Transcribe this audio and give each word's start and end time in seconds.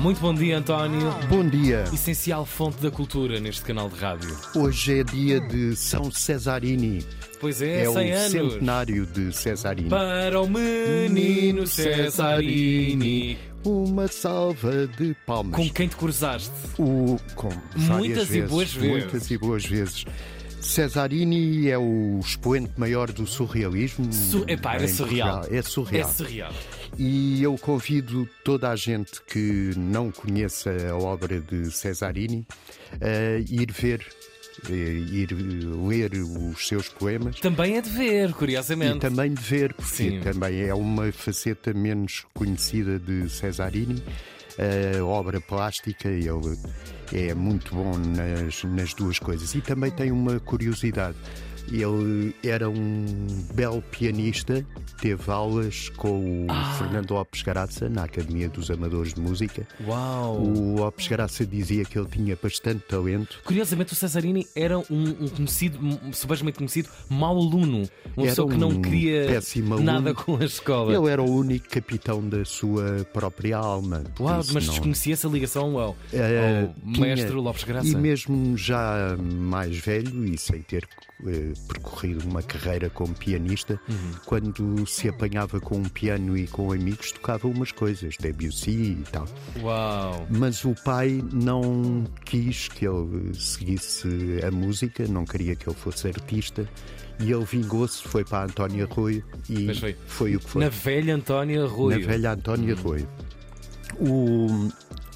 Muito 0.00 0.20
bom 0.20 0.34
dia, 0.34 0.58
António. 0.58 1.10
Bom 1.28 1.46
dia. 1.48 1.84
Essencial 1.92 2.44
fonte 2.46 2.80
da 2.82 2.90
cultura 2.90 3.40
neste 3.40 3.62
canal 3.62 3.88
de 3.88 3.96
rádio. 3.96 4.36
Hoje 4.54 5.00
é 5.00 5.04
dia 5.04 5.40
de 5.40 5.74
São 5.74 6.10
Cesarini. 6.10 7.04
Pois 7.40 7.60
é, 7.60 7.84
É 7.84 7.88
o 7.88 7.94
100 7.94 8.12
anos. 8.12 8.30
centenário 8.52 9.06
de 9.06 9.32
Cesarini. 9.32 9.88
Para 9.90 10.40
o 10.40 10.48
menino 10.48 11.66
Cesarini. 11.66 13.36
Uma 13.64 14.06
salva 14.06 14.86
de 14.86 15.14
palmas. 15.26 15.56
Com 15.56 15.68
quem 15.70 15.88
te 15.88 15.96
cruzaste? 15.96 16.52
O, 16.78 17.16
com 17.34 17.48
Muitas 17.74 18.28
e 18.30 18.32
vezes, 18.32 18.50
boas 18.50 18.72
vezes. 18.72 18.90
Muitas 18.90 19.30
e 19.30 19.38
boas 19.38 19.64
vezes. 19.66 20.04
Cesarini 20.60 21.68
é 21.68 21.76
o 21.78 22.20
expoente 22.20 22.72
maior 22.76 23.10
do 23.12 23.26
surrealismo. 23.26 24.12
Su 24.12 24.44
Epá, 24.46 24.76
em 24.82 24.86
surreal. 24.88 25.38
Portugal. 25.40 25.58
É 25.58 25.62
surreal. 25.62 26.08
É 26.08 26.12
surreal. 26.12 26.52
E 26.98 27.42
eu 27.42 27.56
convido 27.58 28.26
toda 28.42 28.70
a 28.70 28.76
gente 28.76 29.20
que 29.22 29.72
não 29.76 30.10
conheça 30.10 30.70
a 30.90 30.96
obra 30.96 31.40
de 31.40 31.70
Cesarini 31.70 32.46
a 33.00 33.38
ir 33.50 33.70
ver, 33.70 34.06
eh, 34.70 34.72
ir 34.72 35.28
ler 35.86 36.12
os 36.14 36.66
seus 36.66 36.88
poemas. 36.88 37.38
Também 37.38 37.76
é 37.76 37.82
de 37.82 37.90
ver, 37.90 38.30
E 38.30 38.32
curiosamente. 38.32 39.00
também 39.00 39.34
de 39.34 39.42
ver, 39.42 39.74
porque 39.74 39.94
Sim. 39.94 40.20
também 40.20 40.62
é 40.62 40.74
uma 40.74 41.12
faceta 41.12 41.74
menos 41.74 42.24
conhecida 42.32 42.98
de 42.98 43.28
Cesarini. 43.28 44.02
A 44.98 45.04
obra 45.04 45.38
plástica, 45.38 46.08
ele 46.08 46.56
é 47.12 47.34
muito 47.34 47.74
bom 47.74 47.92
nas, 47.98 48.64
nas 48.64 48.94
duas 48.94 49.18
coisas. 49.18 49.54
E 49.54 49.60
também 49.60 49.90
tem 49.90 50.10
uma 50.10 50.40
curiosidade. 50.40 51.18
Ele 51.70 52.34
era 52.44 52.68
um 52.70 53.04
belo 53.54 53.82
pianista, 53.82 54.64
teve 55.00 55.30
aulas 55.30 55.88
com 55.90 56.44
o 56.44 56.46
Ah. 56.48 56.74
Fernando 56.78 57.10
Lopes 57.12 57.42
Garaça 57.42 57.88
na 57.88 58.04
Academia 58.04 58.48
dos 58.48 58.70
Amadores 58.70 59.14
de 59.14 59.20
Música. 59.20 59.66
Uau! 59.86 60.40
O 60.42 60.76
Lopes 60.76 61.08
Garaça 61.08 61.44
dizia 61.44 61.84
que 61.84 61.98
ele 61.98 62.08
tinha 62.08 62.38
bastante 62.40 62.80
talento. 62.86 63.40
Curiosamente, 63.44 63.92
o 63.92 63.96
Cesarini 63.96 64.46
era 64.54 64.78
um, 64.78 64.84
um 64.90 65.28
conhecido, 65.28 65.78
um 65.84 66.12
subejamente 66.12 66.58
conhecido, 66.58 66.88
mau 67.08 67.36
aluno. 67.36 67.88
Uma 68.16 68.26
Era 68.26 68.30
pessoa 68.30 68.48
que 68.50 68.56
não 68.56 68.80
queria 68.80 69.26
nada 69.82 70.14
com 70.14 70.36
a 70.36 70.44
escola. 70.44 70.94
Ele 70.94 71.10
era 71.10 71.22
o 71.22 71.30
único 71.30 71.68
capitão 71.68 72.26
da 72.26 72.44
sua 72.44 73.04
própria 73.12 73.56
alma. 73.58 74.04
Uau, 74.20 74.36
mas 74.36 74.52
não- 74.52 74.60
desconhecia 74.60 75.12
essa 75.14 75.28
ligação 75.28 75.78
ao, 75.78 75.96
Eh, 76.12 76.68
ao 76.84 76.92
tinha- 76.92 77.06
mestre 77.16 77.32
Lopes 77.34 77.64
Graça. 77.64 77.88
E 77.88 77.94
mesmo 77.96 78.56
já 78.56 79.16
mais 79.20 79.76
velho 79.78 80.24
e 80.24 80.38
sem 80.38 80.62
ter 80.62 80.86
eh, 81.26 81.52
percorrido 81.56 82.26
uma 82.28 82.42
carreira 82.42 82.88
como 82.90 83.14
pianista, 83.14 83.80
Uhum. 83.88 84.12
quando 84.24 84.86
se 84.86 85.08
apanhava 85.08 85.60
com 85.60 85.76
um 85.78 85.84
piano 85.88 86.36
e 86.36 86.46
com 86.46 86.72
amigos, 86.72 87.12
tocava 87.12 87.48
umas 87.48 87.72
coisas, 87.72 88.16
Debussy 88.18 88.70
e 89.00 89.04
tal. 89.10 89.26
Uau! 89.60 90.26
Mas 90.30 90.64
o 90.64 90.74
pai 90.84 91.22
não 91.32 92.04
quis 92.24 92.68
que 92.68 92.86
ele 92.86 93.34
seguisse 93.34 94.08
a 94.46 94.50
música, 94.50 95.06
não 95.08 95.24
queria 95.24 95.54
que 95.56 95.68
ele 95.68 95.76
fosse 95.76 96.06
artista. 96.08 96.68
E 97.18 97.32
ele 97.32 97.44
vingou-se, 97.46 98.02
foi 98.02 98.24
para 98.24 98.40
a 98.40 98.44
Antónia 98.44 98.84
Rui 98.84 99.24
e 99.48 99.74
foi. 99.74 99.96
foi 100.06 100.36
o 100.36 100.40
que 100.40 100.48
foi. 100.50 100.62
Na 100.64 100.68
velha 100.68 101.14
Antónia 101.14 101.64
Rui. 101.66 101.98
Na 101.98 102.06
velha 102.06 102.32
Antónia 102.32 102.74
Rui. 102.74 103.06
O, 103.98 104.68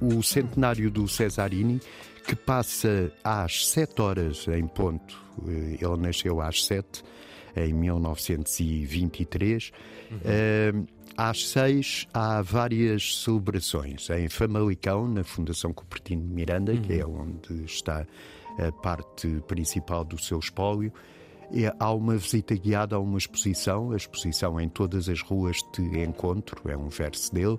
o 0.00 0.22
centenário 0.22 0.90
do 0.90 1.06
Cesarini, 1.06 1.80
que 2.26 2.36
passa 2.36 3.12
às 3.22 3.68
7 3.68 4.00
horas 4.00 4.46
em 4.48 4.66
ponto, 4.66 5.16
eh, 5.46 5.78
ele 5.80 5.96
nasceu 5.98 6.40
às 6.40 6.64
7, 6.64 7.04
em 7.56 7.72
1923. 7.72 9.70
Eh, 10.24 10.72
às 11.16 11.48
6 11.48 12.08
há 12.12 12.42
várias 12.42 13.22
celebrações. 13.22 14.10
Em 14.10 14.28
Famalicão, 14.28 15.06
na 15.06 15.22
Fundação 15.22 15.72
Cupertino 15.72 16.24
Miranda, 16.24 16.76
que 16.76 16.94
é 16.94 17.06
onde 17.06 17.64
está 17.64 18.04
a 18.58 18.72
parte 18.72 19.42
principal 19.46 20.04
do 20.04 20.18
seu 20.18 20.38
espólio. 20.38 20.92
Há 21.78 21.92
uma 21.92 22.16
visita 22.16 22.54
guiada 22.54 22.96
a 22.96 22.98
uma 22.98 23.18
exposição, 23.18 23.92
a 23.92 23.96
exposição 23.96 24.58
em 24.58 24.70
todas 24.70 25.08
as 25.08 25.20
ruas 25.20 25.58
de 25.74 26.00
encontro, 26.00 26.62
é 26.70 26.76
um 26.76 26.88
verso 26.88 27.34
dele. 27.34 27.58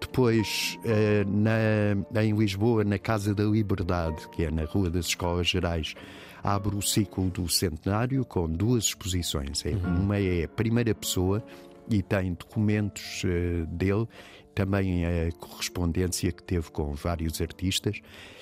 Depois, 0.00 0.78
eh, 0.84 1.24
na- 1.26 2.22
em 2.22 2.34
Lisboa, 2.36 2.84
na 2.84 2.98
Casa 2.98 3.34
da 3.34 3.44
Liberdade, 3.44 4.28
que 4.30 4.44
é 4.44 4.50
na 4.50 4.64
Rua 4.64 4.88
das 4.90 5.06
Escolas 5.06 5.48
Gerais, 5.48 5.94
abre 6.42 6.76
o 6.76 6.82
ciclo 6.82 7.28
do 7.30 7.48
centenário 7.48 8.24
com 8.24 8.48
duas 8.48 8.84
exposições. 8.84 9.64
É- 9.66 9.74
Uma 9.74 10.18
é 10.18 10.44
a 10.44 10.48
primeira 10.48 10.94
pessoa 10.94 11.42
e 11.90 12.02
tem 12.02 12.32
documentos 12.34 13.22
eh, 13.24 13.64
dele, 13.68 14.06
também 14.54 15.04
a 15.04 15.30
correspondência 15.38 16.30
que 16.32 16.42
teve 16.42 16.70
com 16.70 16.92
vários 16.94 17.40
artistas. 17.40 18.00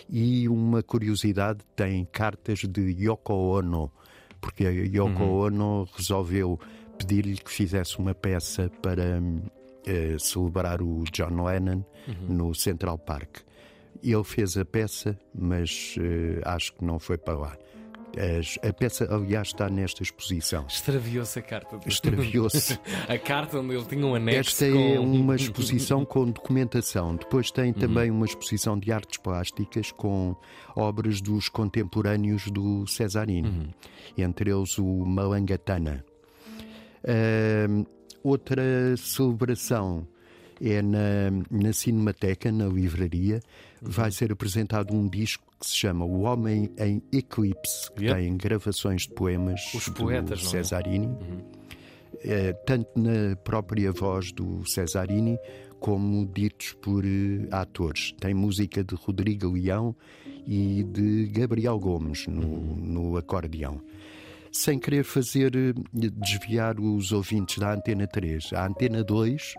E 0.08 0.48
uma 0.48 0.82
curiosidade 0.82 1.60
tem 1.74 2.04
cartas 2.10 2.60
de 2.60 2.80
Yoko 3.02 3.32
Ono, 3.32 3.90
porque 4.40 4.64
Yoko 4.64 5.22
Ono 5.24 5.88
resolveu 5.96 6.58
pedir-lhe 6.98 7.36
que 7.36 7.50
fizesse 7.50 7.98
uma 7.98 8.14
peça 8.14 8.70
para 8.80 9.20
eh, 9.86 10.16
celebrar 10.18 10.82
o 10.82 11.04
John 11.12 11.44
Lennon 11.44 11.82
no 12.28 12.54
Central 12.54 12.98
Park. 12.98 13.38
Ele 14.02 14.24
fez 14.24 14.56
a 14.56 14.64
peça, 14.64 15.18
mas 15.34 15.94
eh, 15.98 16.40
acho 16.44 16.72
que 16.74 16.84
não 16.84 16.98
foi 16.98 17.16
para 17.18 17.38
lá. 17.38 17.56
As- 18.38 18.58
a 18.66 18.72
peça, 18.72 19.06
aliás, 19.14 19.48
está 19.48 19.68
nesta 19.68 20.02
exposição. 20.02 20.64
Extraviou-se 20.66 21.38
a 21.38 21.42
carta. 21.42 21.78
Extraviou-se. 21.86 22.78
a 23.08 23.18
carta 23.18 23.58
onde 23.58 23.74
ele 23.74 23.84
tinha 23.84 24.06
um 24.06 24.14
anexo. 24.14 24.40
Esta 24.64 24.66
é 24.66 24.96
com- 24.96 25.00
uma 25.00 25.36
exposição 25.36 26.02
com 26.04 26.24
documentação. 26.30 27.14
Depois 27.16 27.50
tem 27.50 27.74
também 27.74 28.10
uma 28.10 28.24
exposição 28.24 28.78
de 28.78 28.90
artes 28.90 29.18
plásticas 29.18 29.92
com 29.92 30.34
obras 30.74 31.20
dos 31.20 31.48
contemporâneos 31.50 32.50
do 32.50 32.86
Cesarini, 32.86 33.74
entre 34.16 34.50
eles 34.50 34.78
o 34.78 34.84
Malangatana. 35.04 36.02
Ahm, 37.06 37.84
outra 38.26 38.96
celebração 38.96 40.06
é 40.60 40.80
na, 40.80 41.30
na 41.50 41.72
Cinemateca, 41.72 42.50
na 42.50 42.66
livraria. 42.66 43.40
Vai 43.80 44.10
ser 44.10 44.32
apresentado 44.32 44.94
um 44.94 45.08
disco 45.08 45.44
que 45.60 45.66
se 45.66 45.74
chama 45.76 46.04
O 46.04 46.22
Homem 46.22 46.70
em 46.78 47.02
Eclipse, 47.12 47.90
que 47.92 48.04
Yep. 48.04 48.14
tem 48.20 48.36
gravações 48.36 49.02
de 49.02 49.10
poemas 49.10 49.60
Os 49.74 49.86
do 49.86 49.92
poetas, 49.94 50.42
não 50.42 50.48
é? 50.48 50.50
Cesarini. 50.50 51.16
Eh, 52.24 52.52
tanto 52.66 52.88
na 52.98 53.36
própria 53.36 53.92
voz 53.92 54.32
do 54.32 54.64
Cesarini 54.66 55.38
como 55.78 56.26
ditos 56.26 56.74
por 56.80 57.04
eh, 57.04 57.46
atores. 57.50 58.14
Tem 58.18 58.34
música 58.34 58.82
de 58.82 58.94
Rodrigo 58.94 59.52
Leão 59.52 59.94
e 60.46 60.82
de 60.84 61.26
Gabriel 61.26 61.78
Gomes 61.78 62.26
no, 62.26 62.76
no 62.76 63.16
acordeão. 63.16 63.80
Sem 64.56 64.78
querer 64.78 65.04
fazer 65.04 65.54
eh, 65.54 65.74
desviar 65.92 66.80
os 66.80 67.12
ouvintes 67.12 67.58
da 67.58 67.74
Antena 67.74 68.06
3, 68.06 68.54
a 68.54 68.66
Antena 68.66 69.04
2, 69.04 69.54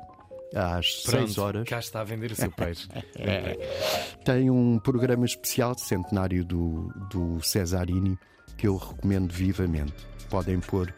às 0.56 1.03
Pronto, 1.03 1.28
6 1.28 1.38
horas, 1.38 1.69
Cá 1.69 1.80
está 1.80 2.02
a 2.02 2.03
vender 2.03 2.31
o 2.31 2.35
seu 2.35 2.52
peixe. 2.52 2.88
tem 4.25 4.50
um 4.50 4.80
programa 4.80 5.25
especial 5.25 5.78
centenário 5.78 6.44
do, 6.44 6.91
do 7.12 7.40
Cesarini 7.41 8.18
que 8.58 8.68
eu 8.68 8.75
recomendo 8.75 9.31
vivamente. 9.31 9.94
Podem 10.31 10.59
pôr 10.59 10.91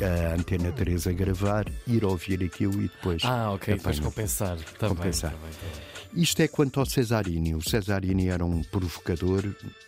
a 0.00 0.34
Antena 0.34 0.72
3 0.72 1.06
a 1.06 1.12
gravar, 1.12 1.66
ir 1.86 2.04
ouvir 2.04 2.42
aquilo 2.42 2.74
e 2.82 2.88
depois. 2.88 3.22
Ah, 3.24 3.52
ok. 3.52 3.74
Depois 3.76 4.00
compensar. 4.00 4.56
Tá 4.78 4.88
bem, 4.88 4.96
Compensar. 4.96 5.30
tá 5.32 5.36
bem, 5.36 5.50
tá. 5.50 5.94
Isto 6.16 6.42
é 6.42 6.46
quanto 6.48 6.78
ao 6.78 6.86
Cesarini. 6.86 7.56
O 7.56 7.60
Cesarini 7.60 8.28
era 8.28 8.44
um 8.44 8.62
provocador, 8.62 9.44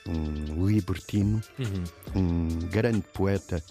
um 0.08 0.66
libertino, 0.66 1.40
Uhum. 1.56 1.84
um 2.16 2.48
grande 2.68 3.02
poeta 3.14 3.62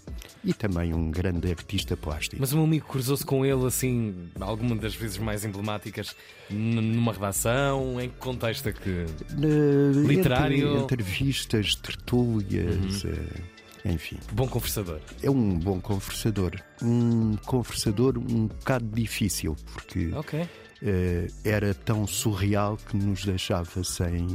e 0.42 0.54
também 0.54 0.94
um 0.94 1.12
grande 1.12 1.50
artista 1.50 1.98
plástico. 1.98 2.38
Mas 2.40 2.54
o 2.54 2.56
meu 2.56 2.64
amigo 2.64 2.88
cruzou-se 2.88 3.26
com 3.26 3.46
ele 3.46 3.66
assim, 3.66 4.16
alguma 4.40 4.74
das 4.78 4.96
vezes 4.96 5.18
mais 5.18 5.44
emblemáticas, 5.44 6.16
numa 6.50 7.12
redação. 7.12 8.00
Em 8.00 8.08
que 8.08 8.16
contexto 8.18 8.68
é 8.70 8.72
que. 8.72 9.06
Na- 9.38 10.08
Literário. 10.08 10.68
Uhum. 10.76 10.84
Entre, 10.84 10.96
entrevistas, 11.04 11.76
tertúlias, 11.76 13.04
eh, 13.04 13.42
enfim. 13.86 14.18
Bom 14.32 14.48
conversador. 14.48 15.00
É 15.22 15.30
um 15.30 15.58
bom 15.60 15.80
conversador. 15.80 16.52
Um 16.82 17.36
conversador 17.46 18.18
um 18.18 18.48
bocado 18.48 18.86
difícil, 18.86 19.56
porque 19.74 20.12
Ok. 20.14 20.48
eh, 20.82 21.28
era 21.44 21.74
tão 21.74 22.06
surreal 22.08 22.78
que 22.78 22.98
nos 22.98 23.24
deixava 23.24 23.84
sem, 23.84 24.28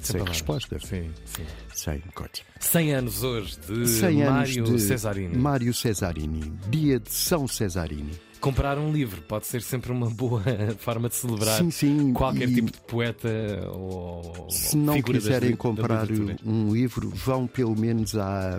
sem, 0.00 0.22
resposta. 0.24 0.78
Sim, 0.80 1.10
sim. 1.24 1.46
Sem 1.72 2.00
coisa. 2.14 2.32
100 2.58 2.94
anos 2.94 3.22
hoje 3.22 3.58
de 3.66 3.86
100 3.86 4.22
anos 4.22 4.34
Mário 4.56 4.64
de 4.64 4.80
Cesarini. 4.80 5.36
Mário 5.38 5.72
Cesarini. 5.74 6.52
Dia 6.68 6.98
de 7.00 7.12
São 7.12 7.46
Cesarini. 7.48 8.12
Comprar 8.40 8.78
um 8.78 8.92
livro 8.92 9.20
pode 9.22 9.46
ser 9.46 9.60
sempre 9.62 9.92
uma 9.92 10.08
boa 10.10 10.42
forma 10.78 11.08
de 11.08 11.14
celebrar 11.16 11.58
Sim, 11.58 11.70
sim. 11.70 12.12
qualquer 12.12 12.48
e 12.48 12.54
tipo 12.54 12.70
de 12.72 12.78
poeta 12.80 13.28
ou 13.72 14.46
Se 14.50 14.76
não 14.76 14.94
das 14.94 15.04
quiserem 15.04 15.54
comprar 15.54 16.06
um 16.44 16.72
livro, 16.72 17.10
vão 17.10 17.46
pelo 17.46 17.78
menos 17.78 18.16
à. 18.16 18.58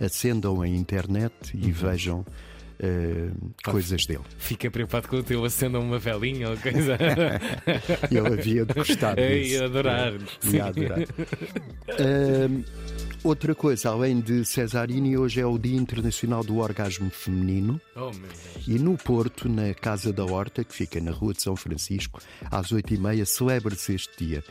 acendam 0.00 0.60
a 0.62 0.68
internet 0.68 1.32
Uhum. 1.54 1.60
e 1.68 1.72
vejam 1.72 2.20
uh, 2.20 3.52
coisas 3.64 4.06
dele. 4.06 4.20
Fica 4.38 4.70
preocupado 4.70 5.08
com 5.08 5.16
o 5.16 5.22
teu 5.22 5.44
acenda 5.44 5.78
uma 5.80 5.98
velinha 5.98 6.50
ou 6.50 6.56
coisa. 6.56 6.96
Ele 8.10 8.26
havia 8.40 8.64
de 8.64 8.74
gostar 8.74 9.16
disso. 9.16 9.52
Ia 9.54 9.64
adorar. 9.64 10.12
Ia 10.52 10.64
adorar. 10.66 10.98
Uh, 11.00 12.64
outra 13.22 13.54
coisa, 13.54 13.90
além 13.90 14.20
de 14.20 14.44
Cesarini, 14.44 15.16
hoje 15.16 15.40
é 15.40 15.46
o 15.46 15.58
Dia 15.58 15.76
Internacional 15.76 16.42
do 16.42 16.58
Orgasmo 16.58 17.10
Feminino. 17.10 17.80
Oh, 17.94 18.10
e 18.66 18.78
no 18.78 18.96
Porto, 18.96 19.48
na 19.48 19.72
Casa 19.74 20.12
da 20.12 20.24
Horta, 20.24 20.64
que 20.64 20.74
fica 20.74 21.00
na 21.00 21.10
Rua 21.10 21.34
de 21.34 21.42
São 21.42 21.56
Francisco, 21.56 22.20
às 22.50 22.72
oito 22.72 22.94
e 22.94 22.98
meia, 22.98 23.24
celebra-se 23.26 23.94
este 23.94 24.26
dia. 24.26 24.44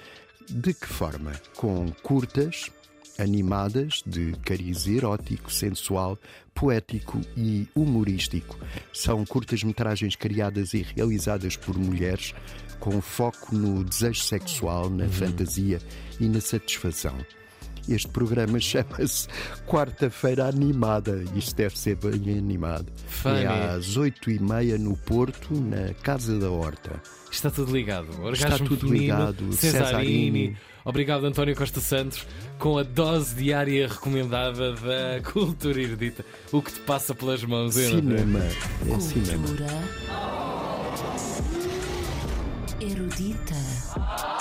De 0.49 0.73
que 0.73 0.87
forma? 0.87 1.31
Com 1.55 1.91
curtas, 2.03 2.69
animadas 3.17 4.03
de 4.05 4.33
cariz 4.43 4.87
erótico, 4.87 5.51
sensual, 5.51 6.17
poético 6.53 7.19
e 7.35 7.67
humorístico. 7.75 8.57
São 8.93 9.25
curtas-metragens 9.25 10.15
criadas 10.15 10.73
e 10.73 10.81
realizadas 10.81 11.55
por 11.55 11.77
mulheres 11.77 12.33
com 12.79 13.01
foco 13.01 13.55
no 13.55 13.83
desejo 13.83 14.21
sexual, 14.21 14.89
na 14.89 15.05
uhum. 15.05 15.11
fantasia 15.11 15.79
e 16.19 16.27
na 16.27 16.41
satisfação. 16.41 17.15
Este 17.87 18.07
programa 18.07 18.59
chama-se 18.59 19.27
Quarta-feira 19.67 20.47
Animada. 20.47 21.23
Isto 21.35 21.55
deve 21.55 21.77
ser 21.77 21.95
bem 21.95 22.37
animado. 22.37 22.91
Funny. 23.07 23.43
É 23.43 23.47
às 23.75 23.95
oito 23.97 24.31
e 24.31 24.39
meia 24.39 24.77
no 24.77 24.95
Porto, 24.97 25.53
na 25.53 25.93
Casa 26.01 26.39
da 26.39 26.49
Horta. 26.49 27.01
Está 27.31 27.51
tudo 27.51 27.71
ligado. 27.73 28.07
Orgasmo 28.21 28.53
Está 28.53 28.57
tudo 28.57 28.87
feminino, 28.87 29.17
ligado. 29.17 29.53
Cesarini. 29.53 29.85
Cesarini. 29.85 30.57
Obrigado, 30.85 31.25
António 31.25 31.55
Costa 31.55 31.81
Santos, 31.81 32.25
com 32.59 32.77
a 32.77 32.83
dose 32.83 33.33
diária 33.35 33.87
recomendada 33.87 34.73
da 34.73 35.21
cultura 35.31 35.81
erudita. 35.81 36.23
O 36.51 36.61
que 36.61 36.71
te 36.71 36.79
passa 36.81 37.15
pelas 37.15 37.43
mãos, 37.43 37.73
Cinema. 37.73 38.39
É 38.39 38.99
cinema. 38.99 39.47
Erudita. 42.79 44.34